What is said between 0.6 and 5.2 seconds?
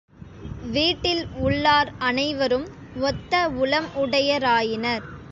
வீட்டில் உள்ளார் அனைவரும் ஒத்த உளம் உடைய ராயினர்.